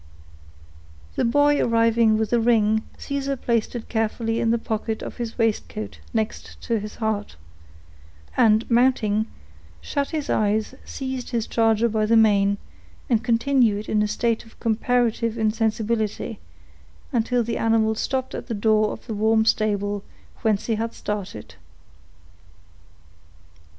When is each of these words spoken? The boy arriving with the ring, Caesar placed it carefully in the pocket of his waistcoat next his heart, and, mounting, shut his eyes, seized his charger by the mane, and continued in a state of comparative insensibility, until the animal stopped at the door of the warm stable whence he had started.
The 1.15 1.23
boy 1.23 1.63
arriving 1.63 2.17
with 2.17 2.31
the 2.31 2.39
ring, 2.39 2.81
Caesar 2.97 3.35
placed 3.35 3.75
it 3.75 3.87
carefully 3.87 4.39
in 4.39 4.49
the 4.49 4.57
pocket 4.57 5.03
of 5.03 5.17
his 5.17 5.37
waistcoat 5.37 5.99
next 6.11 6.57
his 6.65 6.95
heart, 6.95 7.35
and, 8.35 8.67
mounting, 8.67 9.27
shut 9.79 10.09
his 10.09 10.27
eyes, 10.27 10.73
seized 10.83 11.29
his 11.29 11.45
charger 11.45 11.87
by 11.87 12.07
the 12.07 12.17
mane, 12.17 12.57
and 13.11 13.23
continued 13.23 13.87
in 13.87 14.01
a 14.01 14.07
state 14.07 14.43
of 14.43 14.59
comparative 14.59 15.37
insensibility, 15.37 16.39
until 17.11 17.43
the 17.43 17.59
animal 17.59 17.93
stopped 17.93 18.33
at 18.33 18.47
the 18.47 18.55
door 18.55 18.91
of 18.93 19.05
the 19.05 19.13
warm 19.13 19.45
stable 19.45 20.03
whence 20.41 20.65
he 20.65 20.73
had 20.73 20.95
started. 20.95 21.53